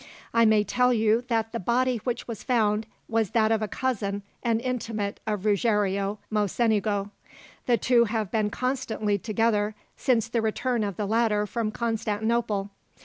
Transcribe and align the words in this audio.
I 0.33 0.45
may 0.45 0.63
tell 0.63 0.91
you 0.91 1.21
that 1.27 1.51
the 1.51 1.59
body 1.59 1.97
which 1.97 2.27
was 2.27 2.41
found 2.41 2.87
was 3.07 3.29
that 3.29 3.51
of 3.51 3.61
a 3.61 3.67
cousin 3.67 4.23
and 4.41 4.59
intimate 4.59 5.19
of 5.27 5.45
Ruggiero 5.45 6.17
Mocenigo. 6.31 7.11
The 7.67 7.77
two 7.77 8.05
have 8.05 8.31
been 8.31 8.49
constantly 8.49 9.19
together 9.19 9.75
since 9.95 10.27
the 10.27 10.41
return 10.41 10.83
of 10.83 10.95
the 10.95 11.05
latter 11.05 11.45
from 11.45 11.69
Constantinople. 11.69 12.71